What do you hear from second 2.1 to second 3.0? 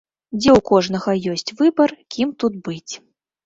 кім тут быць.